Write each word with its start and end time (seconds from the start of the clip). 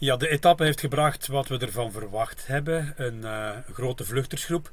Ja, 0.00 0.16
de 0.16 0.28
etappe 0.28 0.64
heeft 0.64 0.80
gebracht 0.80 1.26
wat 1.26 1.48
we 1.48 1.58
ervan 1.58 1.92
verwacht 1.92 2.46
hebben. 2.46 2.94
Een 2.96 3.18
uh, 3.18 3.56
grote 3.72 4.04
vluchtersgroep. 4.04 4.70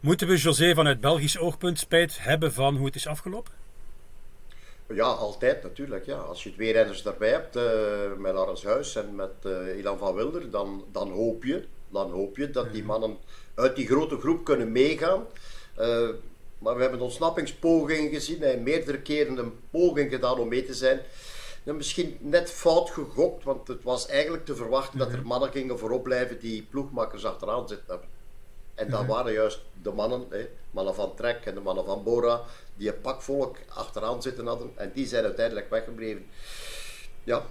Moeten 0.00 0.26
we 0.26 0.36
José 0.36 0.74
vanuit 0.74 1.00
Belgisch 1.00 1.38
oogpunt 1.38 1.78
spijt 1.78 2.18
hebben 2.20 2.52
van 2.52 2.76
hoe 2.76 2.86
het 2.86 2.94
is 2.94 3.06
afgelopen? 3.06 3.52
Ja, 4.88 5.04
altijd 5.04 5.62
natuurlijk. 5.62 6.06
Ja. 6.06 6.16
Als 6.16 6.42
je 6.42 6.52
twee 6.52 6.72
renners 6.72 7.02
daarbij 7.02 7.30
hebt, 7.30 7.56
uh, 7.56 7.62
met 8.18 8.32
Laurens 8.32 8.64
Huis 8.64 8.96
en 8.96 9.14
met 9.14 9.32
uh, 9.46 9.78
Ilan 9.78 9.98
van 9.98 10.14
Wilder, 10.14 10.50
dan, 10.50 10.84
dan, 10.92 11.10
hoop 11.10 11.44
je, 11.44 11.64
dan 11.88 12.10
hoop 12.10 12.36
je 12.36 12.50
dat 12.50 12.72
die 12.72 12.84
mannen 12.84 13.16
uit 13.54 13.76
die 13.76 13.86
grote 13.86 14.18
groep 14.18 14.44
kunnen 14.44 14.72
meegaan. 14.72 15.26
Uh, 15.78 16.08
maar 16.58 16.74
we 16.74 16.80
hebben 16.80 16.98
een 16.98 17.04
ontsnappingspoging 17.04 18.10
gezien. 18.10 18.40
Hij 18.40 18.58
meerdere 18.58 19.00
keren 19.00 19.38
een 19.38 19.52
poging 19.70 20.10
gedaan 20.10 20.38
om 20.38 20.48
mee 20.48 20.64
te 20.64 20.74
zijn. 20.74 21.00
En 21.64 21.76
misschien 21.76 22.16
net 22.20 22.50
fout 22.50 22.90
gegokt, 22.90 23.44
want 23.44 23.68
het 23.68 23.82
was 23.82 24.06
eigenlijk 24.06 24.44
te 24.44 24.56
verwachten 24.56 24.98
dat 24.98 25.12
er 25.12 25.18
mhm. 25.18 25.26
mannen 25.26 25.50
gingen 25.50 25.78
voorop 25.78 26.02
blijven 26.02 26.38
die 26.38 26.62
ploegmakkers 26.62 27.24
achteraan 27.24 27.68
zitten 27.68 27.86
hebben. 27.88 28.08
En 28.74 28.90
dat 28.90 29.00
mhm. 29.00 29.10
waren 29.10 29.32
juist 29.32 29.60
de 29.82 29.92
mannen, 29.92 30.26
hè, 30.30 30.48
mannen 30.70 30.94
van 30.94 31.14
Trek 31.14 31.44
en 31.44 31.54
de 31.54 31.60
mannen 31.60 31.84
van 31.84 32.02
Bora, 32.02 32.40
die 32.76 32.88
een 32.88 33.00
pak 33.00 33.22
volk 33.22 33.56
achteraan 33.68 34.22
zitten 34.22 34.46
hadden. 34.46 34.70
En 34.74 34.90
die 34.94 35.06
zijn 35.06 35.24
uiteindelijk 35.24 35.70
weggebleven. 35.70 36.26
Ja, 37.24 37.42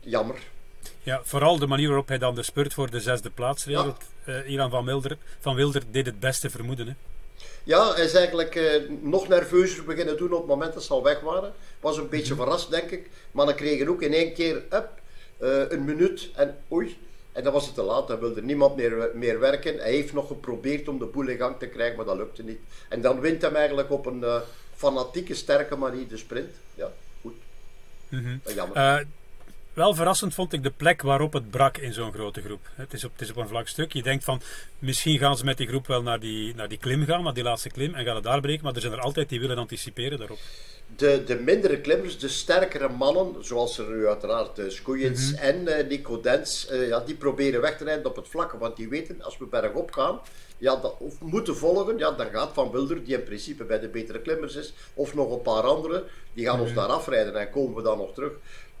jammer. 0.00 0.50
Ja, 1.02 1.20
vooral 1.24 1.58
de 1.58 1.66
manier 1.66 1.88
waarop 1.88 2.08
hij 2.08 2.18
dan 2.18 2.34
de 2.34 2.42
spurt 2.42 2.74
voor 2.74 2.90
de 2.90 3.00
zesde 3.00 3.30
plaats 3.30 3.64
regelt. 3.64 4.04
Ja. 4.24 4.32
Uh, 4.32 4.50
Ilan 4.50 4.70
van 4.70 4.84
Wilder, 4.84 5.18
van 5.40 5.54
Wilder 5.54 5.82
deed 5.90 6.06
het 6.06 6.20
beste 6.20 6.50
vermoeden. 6.50 6.86
Hè? 6.86 6.94
Ja, 7.64 7.94
hij 7.94 8.04
is 8.04 8.14
eigenlijk 8.14 8.54
uh, 8.54 8.70
nog 9.00 9.28
nerveuzer 9.28 9.84
beginnen 9.84 10.16
doen 10.16 10.32
op 10.32 10.38
het 10.38 10.48
moment 10.48 10.74
dat 10.74 10.82
ze 10.82 10.92
al 10.92 11.02
weg 11.02 11.20
waren. 11.20 11.52
Was 11.80 11.96
een 11.96 12.08
beetje 12.08 12.34
mhm. 12.34 12.42
verrast, 12.42 12.70
denk 12.70 12.90
ik. 12.90 13.10
Maar 13.30 13.46
dan 13.46 13.54
kregen 13.54 13.88
ook 13.88 14.02
in 14.02 14.12
één 14.12 14.32
keer 14.32 14.56
up, 14.56 14.88
uh, 15.40 15.70
een 15.70 15.84
minuut 15.84 16.30
en 16.34 16.58
oei. 16.72 16.98
En 17.32 17.44
dan 17.44 17.52
was 17.52 17.66
het 17.66 17.74
te 17.74 17.82
laat, 17.82 18.08
dan 18.08 18.18
wilde 18.18 18.42
niemand 18.42 18.76
meer, 18.76 19.10
meer 19.14 19.40
werken. 19.40 19.78
Hij 19.78 19.90
heeft 19.90 20.12
nog 20.12 20.26
geprobeerd 20.26 20.88
om 20.88 20.98
de 20.98 21.04
boel 21.04 21.28
in 21.28 21.36
gang 21.36 21.58
te 21.58 21.66
krijgen, 21.66 21.96
maar 21.96 22.04
dat 22.04 22.16
lukte 22.16 22.42
niet. 22.42 22.58
En 22.88 23.00
dan 23.00 23.20
wint 23.20 23.42
hem 23.42 23.56
eigenlijk 23.56 23.90
op 23.90 24.06
een 24.06 24.20
uh, 24.20 24.40
fanatieke, 24.74 25.34
sterke 25.34 25.76
manier 25.76 26.08
de 26.08 26.16
sprint. 26.16 26.50
Ja, 26.74 26.92
goed. 27.20 27.34
Mm 28.08 28.24
-hmm. 28.24 28.40
Jammer. 28.54 29.06
Wel 29.72 29.94
verrassend 29.94 30.34
vond 30.34 30.52
ik 30.52 30.62
de 30.62 30.70
plek 30.70 31.02
waarop 31.02 31.32
het 31.32 31.50
brak 31.50 31.78
in 31.78 31.92
zo'n 31.92 32.12
grote 32.12 32.40
groep. 32.42 32.60
Het 32.74 32.92
is, 32.92 33.04
op, 33.04 33.12
het 33.12 33.20
is 33.20 33.30
op 33.30 33.36
een 33.36 33.48
vlak 33.48 33.68
stuk. 33.68 33.92
Je 33.92 34.02
denkt 34.02 34.24
van, 34.24 34.40
misschien 34.78 35.18
gaan 35.18 35.36
ze 35.36 35.44
met 35.44 35.56
die 35.56 35.66
groep 35.66 35.86
wel 35.86 36.02
naar 36.02 36.20
die, 36.20 36.54
naar 36.54 36.68
die 36.68 36.78
klim 36.78 37.04
gaan, 37.04 37.22
naar 37.22 37.34
die 37.34 37.42
laatste 37.42 37.68
klim, 37.68 37.94
en 37.94 38.04
gaan 38.04 38.14
het 38.14 38.24
daar 38.24 38.40
breken. 38.40 38.64
Maar 38.64 38.74
er 38.74 38.80
zijn 38.80 38.92
er 38.92 39.00
altijd 39.00 39.28
die 39.28 39.40
willen 39.40 39.58
anticiperen 39.58 40.18
daarop. 40.18 40.38
De, 40.96 41.22
de 41.26 41.38
mindere 41.38 41.80
klimmers, 41.80 42.18
de 42.18 42.28
sterkere 42.28 42.88
mannen, 42.88 43.44
zoals 43.44 43.78
er 43.78 43.88
nu 43.90 44.06
uiteraard 44.06 44.58
uh, 44.58 44.70
Skoyens 44.70 45.30
mm 45.30 45.36
-hmm. 45.36 45.44
en 45.44 45.84
uh, 45.84 45.88
Nico 45.88 46.20
Dens, 46.20 46.68
uh, 46.70 46.88
ja, 46.88 47.00
die 47.00 47.14
proberen 47.14 47.60
weg 47.60 47.76
te 47.76 47.84
rijden 47.84 48.06
op 48.06 48.16
het 48.16 48.28
vlakke. 48.28 48.58
Want 48.58 48.76
die 48.76 48.88
weten, 48.88 49.22
als 49.22 49.38
we 49.38 49.44
bergop 49.44 49.92
gaan, 49.92 50.20
ja, 50.58 50.76
dat, 50.76 50.96
of 50.98 51.20
moeten 51.20 51.56
volgen, 51.56 51.98
ja, 51.98 52.10
dan 52.10 52.30
gaat 52.30 52.50
Van 52.52 52.70
Wilder, 52.70 53.04
die 53.04 53.16
in 53.16 53.24
principe 53.24 53.64
bij 53.64 53.80
de 53.80 53.88
betere 53.88 54.20
klimmers 54.20 54.54
is, 54.54 54.74
of 54.94 55.14
nog 55.14 55.32
een 55.32 55.42
paar 55.42 55.62
anderen, 55.62 56.04
die 56.32 56.44
gaan 56.44 56.54
mm 56.54 56.60
-hmm. 56.60 56.68
ons 56.68 56.76
daar 56.76 56.96
afrijden 56.96 57.36
en 57.36 57.50
komen 57.50 57.76
we 57.76 57.82
dan 57.82 57.98
nog 57.98 58.14
terug 58.14 58.32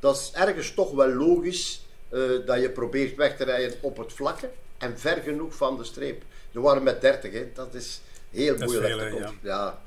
dat 0.02 0.16
is 0.16 0.30
ergens 0.32 0.74
toch 0.74 0.90
wel 0.90 1.08
logisch 1.08 1.86
uh, 2.10 2.46
dat 2.46 2.60
je 2.60 2.70
probeert 2.70 3.16
weg 3.16 3.36
te 3.36 3.44
rijden 3.44 3.78
op 3.80 3.96
het 3.96 4.12
vlakke 4.12 4.50
en 4.78 4.98
ver 4.98 5.22
genoeg 5.22 5.54
van 5.54 5.76
de 5.76 5.84
streep. 5.84 6.22
We 6.50 6.60
waren 6.60 6.82
met 6.82 7.00
30, 7.00 7.32
hè. 7.32 7.50
dat 7.54 7.74
is 7.74 8.00
heel 8.30 8.56
dat 8.56 8.68
moeilijk. 8.68 8.94
Is 8.94 9.08
veel, 9.08 9.18
ja. 9.18 9.32
ja. 9.42 9.80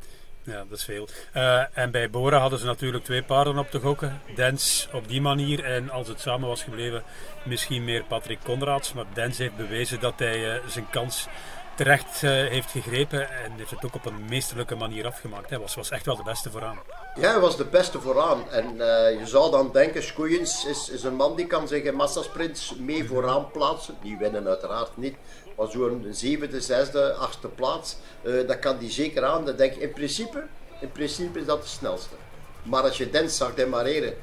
Ja, 0.44 0.66
dat 0.70 0.78
is 0.78 0.84
veel. 0.84 1.08
Uh, 1.36 1.78
en 1.78 1.92
bij 1.92 2.10
Bora 2.10 2.38
hadden 2.38 2.60
ze 2.60 2.66
natuurlijk 2.66 3.04
twee 3.04 3.24
paarden 3.24 3.58
op 3.58 3.72
te 3.72 3.80
gokken. 3.80 4.22
Dens 4.36 4.88
op 4.94 5.08
die 5.08 5.22
manier 5.22 5.64
en 5.64 5.90
als 5.90 6.08
het 6.08 6.20
samen 6.20 6.48
was 6.48 6.64
gebleven, 6.64 7.04
misschien 7.44 7.84
meer 7.84 8.04
Patrick 8.04 8.40
Conrads. 8.44 8.94
Maar 8.94 9.06
Dens 9.14 9.38
heeft 9.38 9.58
bewezen 9.58 10.00
dat 10.00 10.20
hij 10.20 10.56
uh, 10.56 10.68
zijn 10.68 10.90
kans 10.90 11.28
terecht 11.76 12.22
uh, 12.22 12.30
heeft 12.30 12.72
gegrepen 12.72 13.30
en 13.30 13.52
heeft 13.56 13.70
het 13.70 13.86
ook 13.86 13.96
op 13.96 14.06
een 14.06 14.26
meesterlijke 14.30 14.76
manier 14.76 15.06
afgemaakt. 15.06 15.50
Hij 15.50 15.60
was, 15.60 15.76
was 15.76 15.90
echt 15.90 16.06
wel 16.06 16.16
de 16.16 16.24
beste 16.24 16.52
vooraan. 16.52 16.80
Ja, 17.16 17.32
hij 17.32 17.40
was 17.40 17.58
de 17.58 17.66
beste 17.66 18.02
vooraan. 18.02 18.50
En 18.50 18.66
uh, 18.66 19.20
je 19.20 19.24
zou 19.24 19.52
dan 19.52 19.70
denken, 19.72 20.04
Skoeiens 20.04 20.66
is, 20.66 20.90
is 20.90 21.04
een 21.04 21.16
man 21.16 21.36
die 21.36 21.48
kan 21.48 21.68
zich 21.68 21.84
in 21.84 21.96
massasprints 21.96 22.76
mee 22.80 23.04
mhm. 23.04 23.08
vooraan 23.08 23.52
plaatsen. 23.52 23.96
Die 24.02 24.18
winnen 24.18 24.48
uiteraard 24.48 24.98
niet. 24.98 25.16
Maar 25.58 25.68
zo'n 25.68 26.06
zevende, 26.12 26.62
zesde, 26.62 27.14
achtste 27.14 27.48
plaats, 27.48 27.98
uh, 28.24 28.48
dat 28.48 28.60
kan 28.60 28.78
die 28.78 28.90
zeker 28.90 29.24
aan. 29.24 29.46
Dan 29.46 29.56
denk 29.56 29.74
ik, 29.74 29.82
in 29.82 29.94
principe, 29.94 30.44
in 30.80 30.92
principe 30.92 31.40
is 31.40 31.46
dat 31.46 31.62
de 31.62 31.68
snelste. 31.68 32.16
Maar 32.64 32.84
als 32.84 32.98
je 32.98 33.10
Dens 33.10 33.38
zag 33.38 33.54
demareren, 33.54 34.14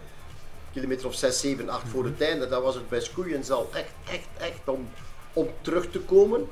kilometer 0.72 1.06
of 1.06 1.14
6, 1.14 1.40
7, 1.40 1.68
8 1.68 1.88
voor 1.88 2.04
het 2.04 2.20
einde, 2.22 2.48
dan 2.48 2.62
was 2.62 2.74
het 2.74 2.88
bij 2.88 3.00
Skoeiens 3.00 3.50
al 3.50 3.70
echt, 3.74 3.92
echt, 4.10 4.28
echt 4.38 4.60
om, 4.64 4.88
om 5.32 5.48
terug 5.60 5.90
te 5.90 6.00
komen. 6.00 6.48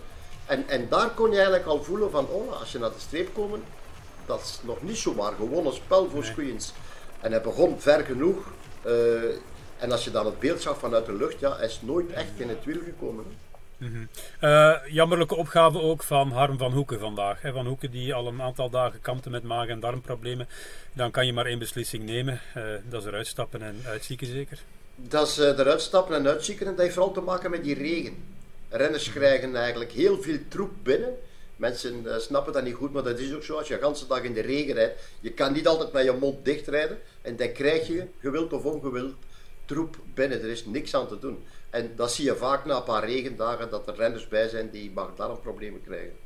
En, 0.51 0.69
en 0.69 0.89
daar 0.89 1.11
kon 1.11 1.31
je 1.31 1.37
eigenlijk 1.37 1.67
al 1.67 1.83
voelen 1.83 2.11
van, 2.11 2.27
oh, 2.29 2.61
als 2.61 2.73
je 2.73 2.79
naar 2.79 2.93
de 2.93 2.99
streep 2.99 3.35
komt, 3.35 3.65
dat 4.27 4.41
is 4.41 4.59
nog 4.63 4.83
niet 4.83 4.97
zomaar 4.97 5.33
gewonnen 5.33 5.75
spel 5.75 6.11
voor 6.11 6.33
nee. 6.37 6.57
En 7.21 7.31
hij 7.31 7.41
begon 7.41 7.81
ver 7.81 8.05
genoeg. 8.05 8.53
Uh, 8.87 8.93
en 9.79 9.93
als 9.93 10.05
je 10.05 10.11
dan 10.11 10.27
het 10.27 10.39
beeld 10.39 10.61
zag 10.63 10.79
vanuit 10.79 11.07
de 11.07 11.13
lucht, 11.13 11.41
ja, 11.41 11.57
hij 11.57 11.67
is 11.67 11.81
nooit 11.83 12.11
echt 12.11 12.31
in 12.37 12.49
het 12.49 12.65
wiel 12.65 12.81
gekomen. 12.85 13.25
Mm 13.77 13.93
-hmm. 13.93 14.09
uh, 14.41 14.77
jammerlijke 14.89 15.37
opgave 15.37 15.81
ook 15.81 16.03
van 16.03 16.31
Harm 16.31 16.59
van 16.59 16.73
Hoeken 16.73 16.99
vandaag. 16.99 17.43
Hè. 17.43 17.53
Van 17.53 17.67
Hoeken 17.67 17.91
die 17.91 18.15
al 18.15 18.27
een 18.27 18.43
aantal 18.43 18.71
dagen 18.71 19.01
kampte 19.01 19.31
met 19.31 19.43
maag- 19.43 19.69
en 19.69 19.81
darmproblemen. 19.81 20.49
Dan 20.93 21.11
kan 21.11 21.27
je 21.27 21.33
maar 21.33 21.47
één 21.47 21.59
beslissing 21.59 22.05
nemen. 22.05 22.41
Uh, 22.57 22.65
dat 22.89 23.03
is 23.03 23.09
eruit 23.09 23.27
stappen 23.27 23.63
en 23.63 23.81
uitzieken 23.87 24.27
zeker. 24.27 24.59
Dat 24.97 25.29
is 25.29 25.39
eruit 25.39 25.81
stappen 25.81 26.17
en 26.17 26.27
uitzieken. 26.27 26.67
En 26.67 26.73
dat 26.73 26.81
heeft 26.81 26.95
vooral 26.95 27.13
te 27.13 27.21
maken 27.21 27.51
met 27.51 27.65
die 27.65 27.75
regen. 27.75 28.39
Renners 28.71 29.13
krijgen 29.13 29.57
eigenlijk 29.57 29.93
heel 29.93 30.23
veel 30.23 30.39
troep 30.49 30.71
binnen. 30.83 31.19
Mensen 31.57 32.03
uh, 32.05 32.17
snappen 32.17 32.53
dat 32.53 32.65
niet 32.65 32.75
goed, 32.75 32.93
maar 32.93 33.03
dat 33.03 33.19
is 33.19 33.35
ook 33.35 33.43
zo. 33.43 33.57
Als 33.57 33.69
je 33.69 33.79
de 33.79 33.87
hele 33.87 34.07
dag 34.09 34.23
in 34.23 34.33
de 34.33 34.41
regen 34.41 34.75
rijdt, 34.75 35.01
je 35.21 35.33
kan 35.33 35.53
niet 35.53 35.67
altijd 35.67 35.93
met 35.93 36.05
je 36.05 36.13
mond 36.13 36.45
dicht 36.45 36.67
rijden. 36.67 36.99
En 37.23 37.37
dan 37.37 37.53
krijg 37.53 37.87
je, 37.87 38.07
gewild 38.19 38.53
of 38.53 38.65
ongewild, 38.65 39.15
troep 39.65 39.97
binnen. 40.15 40.43
Er 40.43 40.49
is 40.49 40.65
niks 40.65 40.95
aan 40.95 41.09
te 41.09 41.19
doen. 41.19 41.45
En 41.71 41.93
dat 41.97 42.13
zie 42.13 42.25
je 42.25 42.37
vaak 42.37 42.65
na 42.65 42.77
een 42.77 42.83
paar 42.83 43.05
regendagen, 43.05 43.71
dat 43.71 43.89
er 43.89 43.95
renners 43.95 44.29
bij 44.29 44.49
zijn 44.49 44.71
die 44.71 44.91
maag-darmproblemen 44.91 45.83
krijgen. 45.83 46.17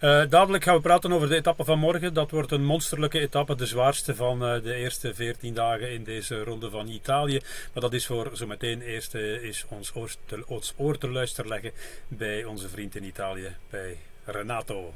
Uh, 0.00 0.22
dadelijk 0.28 0.64
gaan 0.64 0.74
we 0.74 0.80
praten 0.80 1.12
over 1.12 1.28
de 1.28 1.36
etappe 1.36 1.64
van 1.64 1.78
morgen. 1.78 2.14
Dat 2.14 2.30
wordt 2.30 2.52
een 2.52 2.64
monsterlijke 2.64 3.20
etappe, 3.20 3.54
de 3.54 3.66
zwaarste 3.66 4.14
van 4.14 4.54
uh, 4.54 4.62
de 4.62 4.74
eerste 4.74 5.14
14 5.14 5.54
dagen 5.54 5.92
in 5.92 6.04
deze 6.04 6.44
ronde 6.44 6.70
van 6.70 6.88
Italië. 6.88 7.40
Maar 7.72 7.82
dat 7.82 7.92
is 7.92 8.06
voor 8.06 8.30
zometeen 8.32 8.80
eerst 8.80 9.14
uh, 9.14 9.42
is 9.42 9.64
ons 9.68 9.94
oor, 9.94 10.14
te, 10.26 10.42
ons 10.46 10.74
oor 10.76 10.98
te 10.98 11.08
luisteren 11.08 11.50
leggen 11.50 11.72
bij 12.08 12.44
onze 12.44 12.68
vriend 12.68 12.94
in 12.96 13.04
Italië, 13.04 13.56
bij 13.70 13.98
Renato. 14.24 14.94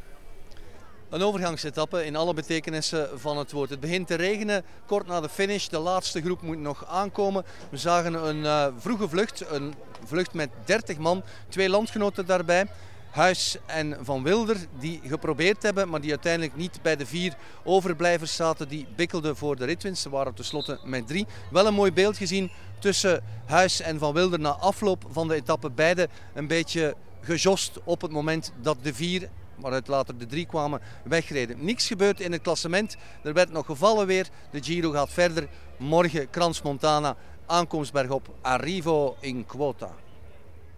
Een 1.09 1.22
overgangsetappe 1.22 2.04
in 2.04 2.16
alle 2.16 2.34
betekenissen 2.34 3.21
van 3.21 3.38
het 3.38 3.53
woord. 3.53 3.71
Het 3.71 3.81
begint 3.81 4.06
te 4.06 4.15
regenen 4.15 4.65
kort 4.87 5.06
na 5.06 5.21
de 5.21 5.28
finish. 5.28 5.66
De 5.66 5.78
laatste 5.78 6.22
groep 6.22 6.43
moet 6.43 6.59
nog 6.59 6.87
aankomen. 6.87 7.44
We 7.71 7.77
zagen 7.77 8.15
een 8.15 8.75
vroege 8.81 9.09
vlucht, 9.09 9.50
een 9.50 9.75
vlucht 10.04 10.34
met 10.34 10.50
30 10.65 10.98
man, 10.98 11.22
twee 11.48 11.69
landgenoten 11.69 12.27
daarbij. 12.27 12.66
Huis 13.11 13.57
en 13.67 13.97
Van 14.01 14.23
Wilder, 14.23 14.57
die 14.79 15.01
geprobeerd 15.05 15.63
hebben, 15.63 15.89
maar 15.89 16.01
die 16.01 16.11
uiteindelijk 16.11 16.57
niet 16.57 16.83
bij 16.83 16.97
de 16.97 17.07
vier 17.07 17.35
overblijvers 17.65 18.37
zaten. 18.37 18.69
Die 18.69 18.87
bikkelden 18.97 19.37
voor 19.37 19.57
de 19.57 19.65
ritwinst. 19.65 20.03
Ze 20.03 20.11
waren 20.11 20.35
tenslotte 20.35 20.79
met 20.85 21.07
drie. 21.07 21.27
Wel 21.51 21.67
een 21.67 21.75
mooi 21.75 21.93
beeld 21.93 22.17
gezien 22.17 22.51
tussen 22.79 23.23
Huis 23.47 23.81
en 23.81 23.99
Van 23.99 24.15
Wilder 24.15 24.41
na 24.41 24.51
afloop 24.51 25.05
van 25.11 25.29
de 25.29 25.35
etappe. 25.35 25.71
Beide 25.71 26.09
een 26.35 26.47
beetje 26.47 26.95
gejost 27.21 27.79
op 27.85 28.01
het 28.01 28.11
moment 28.11 28.53
dat 28.63 28.77
de 28.83 28.95
vier 28.95 29.29
waaruit 29.57 29.89
later 29.89 30.19
de 30.19 30.27
drie 30.27 30.47
kwamen, 30.47 30.81
wegreden. 31.05 31.65
Niks 31.65 31.87
gebeurt 31.87 32.21
in 32.21 32.33
het 32.33 32.43
klassement. 32.43 32.97
Er 33.23 33.33
werd 33.33 33.51
nog 33.51 33.67
gevallen 33.67 34.07
weer. 34.07 34.28
De 34.51 34.63
Giro 34.63 34.91
gaat 34.91 35.11
verder. 35.11 35.49
Morgen 35.77 36.31
Crans 36.31 36.63
Montana, 36.63 37.16
aankomst 37.47 37.93
bergop, 37.93 38.28
Arrivo 38.41 39.16
in 39.21 39.47
Quota. 39.47 39.95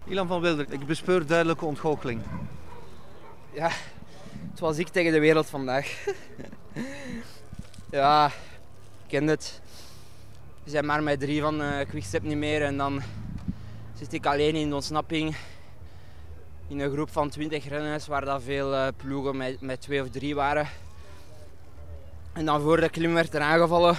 Ilan 0.05 0.27
van 0.27 0.41
Wilder, 0.41 0.65
ik 0.69 0.85
bespeur 0.85 1.25
duidelijke 1.25 1.65
ontgoocheling. 1.65 2.21
Ja, 3.53 3.69
het 4.49 4.59
was 4.59 4.77
ik 4.77 4.87
tegen 4.87 5.11
de 5.11 5.19
wereld 5.19 5.49
vandaag. 5.49 6.05
ja, 7.91 8.25
ik 8.25 9.07
ken 9.07 9.27
het. 9.27 9.61
We 10.63 10.69
zijn 10.69 10.85
maar 10.85 11.03
met 11.03 11.19
drie 11.19 11.41
van 11.41 11.61
uh, 11.61 11.79
Quickstep 11.87 12.23
niet 12.23 12.37
meer 12.37 12.61
en 12.61 12.77
dan 12.77 13.01
zit 13.93 14.13
ik 14.13 14.25
alleen 14.25 14.55
in 14.55 14.69
de 14.69 14.75
ontsnapping. 14.75 15.35
In 16.67 16.79
een 16.79 16.91
groep 16.91 17.11
van 17.11 17.29
20 17.29 17.67
renners 17.67 18.07
waar 18.07 18.25
dat 18.25 18.43
veel 18.43 18.73
uh, 18.73 18.87
ploegen 18.97 19.37
met, 19.37 19.61
met 19.61 19.81
twee 19.81 20.01
of 20.01 20.09
drie 20.09 20.35
waren. 20.35 20.67
En 22.33 22.45
dan 22.45 22.61
voor 22.61 22.79
de 22.79 22.89
klim 22.89 23.13
werd 23.13 23.33
er 23.33 23.41
aangevallen. 23.41 23.97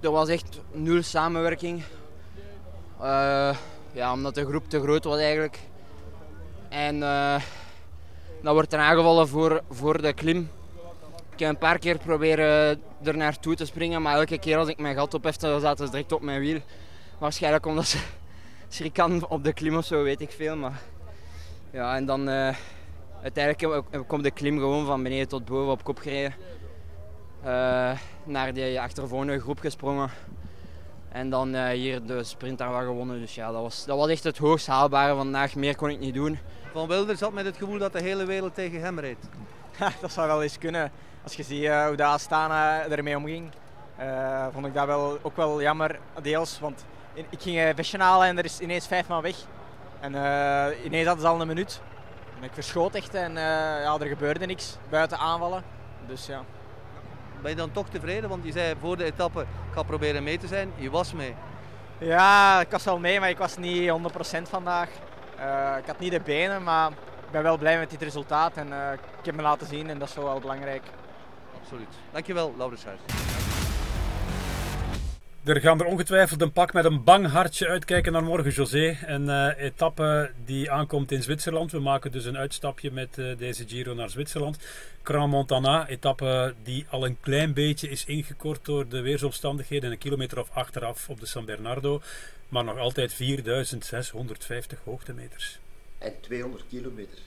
Er 0.00 0.10
was 0.10 0.28
echt 0.28 0.60
nul 0.72 1.02
samenwerking. 1.02 1.82
Uh, 3.00 3.56
ja, 3.92 4.12
omdat 4.12 4.34
de 4.34 4.46
groep 4.46 4.68
te 4.68 4.80
groot 4.80 5.04
was 5.04 5.18
eigenlijk. 5.18 5.58
En 6.68 6.96
uh, 6.96 7.40
dan 8.42 8.54
wordt 8.54 8.72
er 8.72 8.78
aangevallen 8.78 9.28
voor, 9.28 9.62
voor 9.70 10.02
de 10.02 10.12
klim. 10.12 10.50
Ik 11.32 11.38
heb 11.38 11.48
een 11.48 11.58
paar 11.58 11.78
keer 11.78 11.98
proberen 11.98 12.80
er 13.02 13.16
naartoe 13.16 13.54
te 13.54 13.66
springen, 13.66 14.02
maar 14.02 14.14
elke 14.14 14.38
keer 14.38 14.56
als 14.56 14.68
ik 14.68 14.78
mijn 14.78 14.94
gat 14.94 15.14
ophefte, 15.14 15.58
zaten 15.60 15.84
ze 15.86 15.90
direct 15.92 16.12
op 16.12 16.22
mijn 16.22 16.40
wiel. 16.40 16.60
Waarschijnlijk 17.18 17.66
omdat 17.66 17.86
ze 17.86 17.98
Srikan 18.68 19.28
op 19.28 19.44
de 19.44 19.52
klim 19.52 19.76
of 19.76 19.84
zo, 19.84 20.02
weet 20.02 20.20
ik 20.20 20.30
veel. 20.30 20.56
Maar 20.56 20.80
ja, 21.70 21.96
en 21.96 22.06
dan 22.06 22.28
uh, 22.28 22.54
uiteindelijk 23.22 23.84
op 24.12 24.22
de 24.22 24.30
klim 24.30 24.58
gewoon 24.58 24.86
van 24.86 25.02
beneden 25.02 25.28
tot 25.28 25.44
boven 25.44 25.72
op 25.72 25.84
kop 25.84 25.98
gereden. 25.98 26.34
Uh, 27.44 27.98
naar 28.24 28.52
die 28.52 28.80
achtervolgende 28.80 29.40
groep 29.40 29.58
gesprongen. 29.58 30.10
En 31.12 31.30
dan 31.30 31.54
uh, 31.54 31.68
hier 31.68 32.06
de 32.06 32.24
sprint 32.24 32.58
daar 32.58 32.70
wel 32.70 32.84
gewonnen. 32.84 33.20
Dus 33.20 33.34
ja, 33.34 33.52
dat 33.52 33.62
was, 33.62 33.84
dat 33.84 33.98
was 33.98 34.08
echt 34.08 34.24
het 34.24 34.38
hoogst 34.38 34.66
haalbare 34.66 35.14
vandaag. 35.14 35.54
Meer 35.54 35.76
kon 35.76 35.90
ik 35.90 35.98
niet 35.98 36.14
doen. 36.14 36.38
Van 36.72 36.88
Wilder 36.88 37.16
zat 37.16 37.32
met 37.32 37.44
het 37.44 37.56
gevoel 37.56 37.78
dat 37.78 37.92
de 37.92 38.00
hele 38.00 38.24
wereld 38.24 38.54
tegen 38.54 38.80
hem 38.80 38.98
reed. 38.98 39.28
dat 40.00 40.12
zou 40.12 40.26
wel 40.26 40.42
eens 40.42 40.58
kunnen. 40.58 40.92
Als 41.22 41.34
je 41.34 41.42
ziet 41.42 41.62
uh, 41.62 41.86
hoe 41.86 41.96
de 41.96 42.04
Astana 42.04 42.86
ermee 42.88 43.16
omging, 43.16 43.50
uh, 44.00 44.46
vond 44.52 44.66
ik 44.66 44.74
dat 44.74 44.86
wel, 44.86 45.18
ook 45.22 45.36
wel 45.36 45.62
jammer. 45.62 45.98
Deels, 46.22 46.60
want 46.60 46.84
ik 47.14 47.40
ging 47.40 47.58
een 47.58 47.74
vestje 47.74 47.98
halen 47.98 48.28
en 48.28 48.38
er 48.38 48.44
is 48.44 48.60
ineens 48.60 48.86
vijf 48.86 49.08
man 49.08 49.22
weg. 49.22 49.36
En 50.00 50.12
ineens 50.84 51.06
hadden 51.06 51.24
ze 51.24 51.30
al 51.30 51.40
een 51.40 51.46
minuut. 51.46 51.80
En 52.38 52.44
ik 52.44 52.52
verschoot 52.52 52.94
echt 52.94 53.14
en 53.14 53.32
ja, 53.32 53.96
er 54.00 54.06
gebeurde 54.06 54.46
niks 54.46 54.76
buiten 54.88 55.18
aanvallen. 55.18 55.62
Dus 56.06 56.26
ja 56.26 56.44
ben 57.42 57.50
je 57.50 57.56
dan 57.56 57.72
toch 57.72 57.88
tevreden? 57.88 58.28
Want 58.28 58.44
je 58.44 58.52
zei 58.52 58.74
voor 58.80 58.96
de 58.96 59.04
etappe, 59.04 59.40
ik 59.40 59.74
ga 59.74 59.82
proberen 59.82 60.22
mee 60.22 60.38
te 60.38 60.46
zijn. 60.46 60.72
Je 60.76 60.90
was 60.90 61.12
mee. 61.12 61.34
Ja, 61.98 62.60
ik 62.60 62.70
was 62.70 62.84
wel 62.84 62.98
mee, 62.98 63.20
maar 63.20 63.28
ik 63.28 63.38
was 63.38 63.56
niet 63.56 63.90
100% 63.90 64.42
vandaag. 64.42 64.88
Uh, 65.38 65.76
ik 65.78 65.86
had 65.86 65.98
niet 65.98 66.10
de 66.10 66.20
benen, 66.20 66.62
maar 66.62 66.90
ik 66.90 67.30
ben 67.30 67.42
wel 67.42 67.58
blij 67.58 67.78
met 67.78 67.90
dit 67.90 68.02
resultaat. 68.02 68.56
En 68.56 68.68
uh, 68.68 68.92
ik 68.92 69.24
heb 69.24 69.34
me 69.34 69.42
laten 69.42 69.66
zien 69.66 69.90
en 69.90 69.98
dat 69.98 70.08
is 70.08 70.14
wel 70.14 70.40
belangrijk. 70.40 70.82
Absoluut. 71.62 71.94
Dankjewel, 72.12 72.54
Laurens 72.56 72.84
Huis. 72.84 73.00
Er 75.44 75.60
gaan 75.60 75.80
er 75.80 75.86
ongetwijfeld 75.86 76.40
een 76.40 76.52
pak 76.52 76.72
met 76.72 76.84
een 76.84 77.04
bang 77.04 77.26
hartje 77.26 77.68
uitkijken 77.68 78.12
naar 78.12 78.22
morgen, 78.22 78.50
José. 78.50 78.98
Een 79.06 79.24
uh, 79.24 79.48
etappe 79.56 80.30
die 80.44 80.70
aankomt 80.70 81.12
in 81.12 81.22
Zwitserland. 81.22 81.72
We 81.72 81.78
maken 81.78 82.12
dus 82.12 82.24
een 82.24 82.36
uitstapje 82.36 82.90
met 82.90 83.18
uh, 83.18 83.38
deze 83.38 83.68
Giro 83.68 83.94
naar 83.94 84.10
Zwitserland. 84.10 84.58
Grand 85.02 85.30
Montana, 85.30 85.88
etappe 85.88 86.54
die 86.62 86.86
al 86.90 87.06
een 87.06 87.20
klein 87.20 87.52
beetje 87.54 87.88
is 87.88 88.04
ingekort 88.04 88.64
door 88.64 88.88
de 88.88 89.00
weersomstandigheden. 89.00 89.90
Een 89.90 89.98
kilometer 89.98 90.40
of 90.40 90.50
achteraf 90.52 91.08
op 91.08 91.20
de 91.20 91.26
San 91.26 91.44
Bernardo. 91.44 92.00
Maar 92.48 92.64
nog 92.64 92.78
altijd 92.78 93.14
4650 93.14 94.78
hoogtemeters. 94.84 95.58
En 95.98 96.12
200 96.20 96.64
kilometer. 96.68 97.18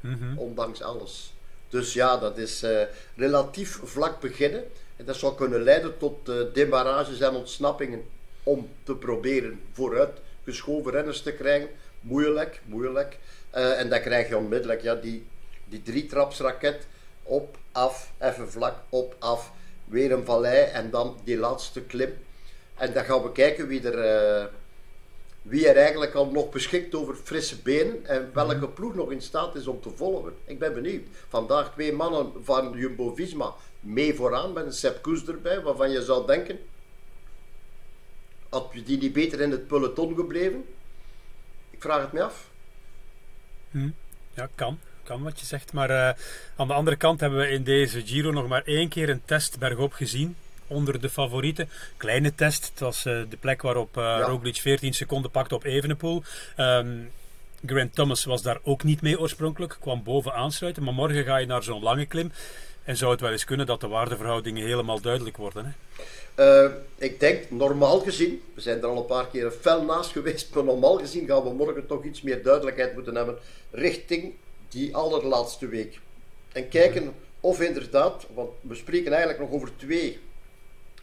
Mm 0.00 0.18
-hmm. 0.18 0.38
Ondanks 0.38 0.82
alles. 0.82 1.32
Dus 1.68 1.92
ja, 1.92 2.16
dat 2.16 2.38
is 2.38 2.62
uh, 2.62 2.82
relatief 3.16 3.80
vlak 3.82 4.20
beginnen. 4.20 4.64
En 4.96 5.04
dat 5.04 5.16
zou 5.16 5.34
kunnen 5.34 5.62
leiden 5.62 5.98
tot 5.98 6.28
uh, 6.28 6.34
demarrages 6.52 7.20
en 7.20 7.34
ontsnappingen 7.34 8.04
om 8.42 8.68
te 8.82 8.94
proberen 8.94 9.60
vooruit 9.72 10.18
geschoven 10.44 10.92
renners 10.92 11.22
te 11.22 11.32
krijgen. 11.32 11.68
Moeilijk, 12.00 12.60
moeilijk. 12.64 13.18
Uh, 13.54 13.80
en 13.80 13.88
dan 13.88 14.00
krijg 14.00 14.28
je 14.28 14.36
onmiddellijk 14.36 14.82
ja, 14.82 14.94
die, 14.94 15.26
die 15.64 15.82
drietrapsraket 15.82 16.86
op, 17.22 17.56
af, 17.72 18.12
even 18.20 18.50
vlak, 18.50 18.74
op, 18.88 19.14
af. 19.18 19.52
Weer 19.84 20.12
een 20.12 20.24
vallei 20.24 20.64
en 20.64 20.90
dan 20.90 21.18
die 21.24 21.36
laatste 21.36 21.82
klim. 21.82 22.12
En 22.74 22.92
dan 22.92 23.04
gaan 23.04 23.22
we 23.22 23.32
kijken 23.32 23.66
wie 23.66 23.90
er, 23.90 24.50
wie 25.48 25.68
er 25.68 25.76
eigenlijk 25.76 26.14
al 26.14 26.30
nog 26.30 26.50
beschikt 26.50 26.94
over 26.94 27.14
frisse 27.14 27.62
benen 27.62 28.06
en 28.06 28.30
welke 28.32 28.54
mhm. 28.54 28.72
ploeg 28.72 28.94
nog 28.94 29.10
in 29.10 29.22
staat 29.22 29.54
is 29.54 29.66
om 29.66 29.80
te 29.80 29.90
volgen. 29.90 30.32
Ik 30.44 30.58
ben 30.58 30.74
benieuwd. 30.74 31.06
Vandaag 31.28 31.72
twee 31.72 31.92
mannen 31.92 32.32
van 32.42 32.72
Jumbo-Visma 32.74 33.54
mee 33.80 34.14
vooraan 34.14 34.52
met 34.52 34.66
een 34.66 34.72
Sepp 34.72 35.02
Koes 35.02 35.26
erbij, 35.26 35.60
waarvan 35.60 35.90
je 35.90 36.02
zou 36.02 36.26
denken, 36.26 36.58
had 38.48 38.68
je 38.72 38.82
die 38.82 38.98
niet 38.98 39.12
beter 39.12 39.40
in 39.40 39.50
het 39.50 39.66
peloton 39.66 40.14
gebleven? 40.14 40.64
Ik 41.70 41.82
vraag 41.82 42.00
het 42.00 42.12
me 42.12 42.22
af. 42.22 42.48
Hm. 43.70 43.88
Ja, 44.34 44.48
kan. 44.54 44.78
Kan 45.02 45.22
wat 45.22 45.40
je 45.40 45.46
zegt. 45.46 45.72
Maar 45.72 45.90
uh, 45.90 46.10
aan 46.56 46.66
de 46.66 46.74
andere 46.74 46.96
kant 46.96 47.20
hebben 47.20 47.38
we 47.38 47.48
in 47.48 47.62
deze 47.62 48.06
Giro 48.06 48.30
nog 48.30 48.48
maar 48.48 48.62
één 48.64 48.88
keer 48.88 49.08
een 49.08 49.22
test 49.24 49.58
bergop 49.58 49.92
gezien. 49.92 50.36
Onder 50.66 51.00
de 51.00 51.10
favorieten. 51.10 51.68
Kleine 51.96 52.34
test. 52.34 52.66
Het 52.66 52.80
was 52.80 53.06
uh, 53.06 53.22
de 53.28 53.36
plek 53.36 53.62
waarop 53.62 53.96
uh, 53.96 54.02
ja. 54.02 54.20
Roglic 54.20 54.56
14 54.56 54.94
seconden 54.94 55.30
pakte 55.30 55.54
op 55.54 55.64
Evenepoel. 55.64 56.22
Um, 56.56 57.10
Grant 57.66 57.94
Thomas 57.94 58.24
was 58.24 58.42
daar 58.42 58.58
ook 58.62 58.82
niet 58.82 59.02
mee 59.02 59.20
oorspronkelijk. 59.20 59.76
Kwam 59.80 60.02
boven 60.02 60.34
aansluiten. 60.34 60.82
Maar 60.82 60.94
morgen 60.94 61.24
ga 61.24 61.36
je 61.36 61.46
naar 61.46 61.62
zo'n 61.62 61.82
lange 61.82 62.06
klim. 62.06 62.32
En 62.84 62.96
zou 62.96 63.10
het 63.10 63.20
wel 63.20 63.30
eens 63.30 63.44
kunnen 63.44 63.66
dat 63.66 63.80
de 63.80 63.88
waardeverhoudingen 63.88 64.66
helemaal 64.66 65.00
duidelijk 65.00 65.36
worden? 65.36 65.64
Hè? 65.64 65.72
Uh, 66.38 66.70
ik 66.96 67.20
denk, 67.20 67.50
normaal 67.50 68.00
gezien, 68.00 68.42
we 68.54 68.60
zijn 68.60 68.78
er 68.78 68.86
al 68.86 68.96
een 68.96 69.06
paar 69.06 69.26
keer 69.26 69.50
fel 69.50 69.84
naast 69.84 70.10
geweest, 70.10 70.54
maar 70.54 70.64
normaal 70.64 70.98
gezien 70.98 71.26
gaan 71.26 71.42
we 71.42 71.52
morgen 71.52 71.86
toch 71.86 72.04
iets 72.04 72.22
meer 72.22 72.42
duidelijkheid 72.42 72.94
moeten 72.94 73.14
hebben 73.14 73.38
richting 73.70 74.34
die 74.68 74.96
allerlaatste 74.96 75.68
week. 75.68 76.00
En 76.52 76.68
kijken 76.68 77.14
of 77.40 77.60
inderdaad, 77.60 78.26
want 78.34 78.50
we 78.60 78.74
spreken 78.74 79.12
eigenlijk 79.12 79.40
nog 79.40 79.50
over 79.50 79.70
twee 79.76 80.18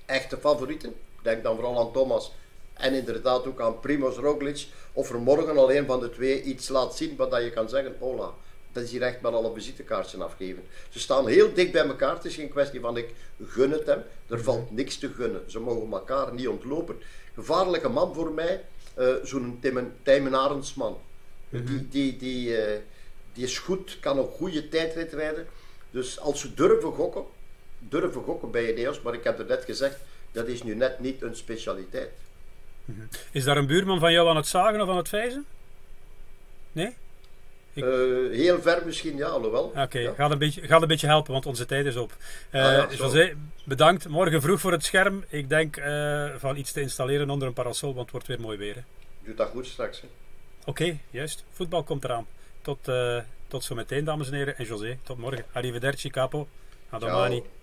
echte 0.05 0.37
favorieten. 0.37 0.93
Denk 1.21 1.43
dan 1.43 1.55
vooral 1.55 1.79
aan 1.79 1.91
Thomas 1.91 2.31
en 2.73 2.93
inderdaad 2.93 3.47
ook 3.47 3.61
aan 3.61 3.79
Primoz 3.79 4.17
Roglic. 4.17 4.67
Of 4.93 5.09
er 5.09 5.19
morgen 5.19 5.57
al 5.57 5.73
een 5.73 5.85
van 5.85 5.99
de 5.99 6.09
twee 6.09 6.41
iets 6.41 6.67
laat 6.67 6.95
zien 6.95 7.15
wat 7.15 7.35
je 7.43 7.51
kan 7.51 7.69
zeggen, 7.69 7.95
hola, 7.99 8.33
dat 8.71 8.83
is 8.83 8.91
hier 8.91 9.01
echt 9.01 9.21
met 9.21 9.33
alle 9.33 9.53
visitekaartjes 9.53 10.21
afgeven. 10.21 10.63
Ze 10.89 10.99
staan 10.99 11.27
heel 11.27 11.53
dicht 11.53 11.71
bij 11.71 11.85
elkaar. 11.85 12.15
Het 12.15 12.25
is 12.25 12.35
geen 12.35 12.49
kwestie 12.49 12.79
van 12.79 12.97
ik 12.97 13.13
gun 13.45 13.71
het 13.71 13.85
hem. 13.85 14.03
Er 14.27 14.43
valt 14.43 14.71
niks 14.71 14.97
te 14.97 15.09
gunnen. 15.09 15.43
Ze 15.47 15.59
mogen 15.59 15.91
elkaar 15.91 16.33
niet 16.33 16.47
ontlopen. 16.47 16.95
Gevaarlijke 17.33 17.89
man 17.89 18.13
voor 18.13 18.31
mij, 18.31 18.63
uh, 18.97 19.13
zo'n 19.23 19.59
Tijmen 20.03 20.35
Arendsman. 20.35 20.97
Mm 21.49 21.65
Die, 21.65 21.87
die, 21.89 22.17
die, 22.17 22.49
uh, 22.49 22.79
die 23.33 23.43
is 23.43 23.59
goed, 23.59 23.97
kan 23.99 24.17
een 24.17 24.27
goede 24.27 24.69
tijdrit 24.69 25.13
rijden. 25.13 25.47
Dus 25.91 26.19
als 26.19 26.39
ze 26.39 26.53
durven 26.53 26.91
gokken, 26.91 27.23
durven 27.89 28.23
gokken 28.23 28.51
bij 28.51 28.71
Ineos, 28.71 29.01
maar 29.01 29.13
ik 29.13 29.23
heb 29.23 29.39
er 29.39 29.45
net 29.45 29.63
gezegd, 29.63 29.97
dat 30.31 30.47
is 30.47 30.63
nu 30.63 30.75
net 30.75 30.99
niet 30.99 31.21
een 31.21 31.35
specialiteit. 31.35 32.11
Mhm. 32.85 33.01
Is 33.31 33.43
daar 33.43 33.57
een 33.57 33.67
buurman 33.67 33.99
van 33.99 34.11
jou 34.11 34.29
aan 34.29 34.35
het 34.35 34.47
zagen 34.47 34.81
of 34.81 34.89
aan 34.89 34.97
het 34.97 35.09
vijzen? 35.09 35.45
Nee? 36.71 36.95
Ik... 37.73 37.83
Uh, 37.83 38.31
heel 38.31 38.61
ver 38.61 38.81
misschien, 38.85 39.17
ja, 39.17 39.27
alhoewel. 39.27 39.63
Oké, 39.63 39.81
okay, 39.81 40.01
ja. 40.01 40.13
ga, 40.13 40.31
een 40.31 40.37
beetje, 40.37 40.61
ga 40.61 40.81
een 40.81 40.87
beetje 40.87 41.07
helpen, 41.07 41.33
want 41.33 41.45
onze 41.45 41.65
tijd 41.65 41.85
is 41.85 41.95
op. 41.95 42.15
Uh, 42.51 42.65
ah, 42.65 42.71
ja, 42.71 42.95
José, 42.95 43.33
bedankt. 43.63 44.07
Morgen 44.07 44.41
vroeg 44.41 44.59
voor 44.59 44.71
het 44.71 44.83
scherm. 44.83 45.23
Ik 45.29 45.49
denk 45.49 45.77
uh, 45.77 46.29
van 46.37 46.57
iets 46.57 46.71
te 46.71 46.81
installeren 46.81 47.29
onder 47.29 47.47
een 47.47 47.53
parasol, 47.53 47.89
want 47.93 48.01
het 48.01 48.11
wordt 48.11 48.27
weer 48.27 48.39
mooi 48.39 48.57
weer. 48.57 48.83
Doe 49.23 49.35
dat 49.35 49.49
goed 49.49 49.65
straks. 49.65 50.03
Oké, 50.59 50.69
okay, 50.69 50.99
juist. 51.09 51.43
Voetbal 51.51 51.83
komt 51.83 52.03
eraan. 52.03 52.27
Tot, 52.61 52.89
tot 53.47 53.63
zo 53.63 53.75
meteen, 53.75 54.03
dames 54.03 54.27
en 54.27 54.33
heren. 54.33 54.57
En 54.57 54.65
José, 54.65 54.97
tot 55.03 55.17
morgen. 55.17 55.45
Arrivederci, 55.51 56.09
capo. 56.09 56.47
Adomani. 56.89 57.39
ciao. 57.39 57.62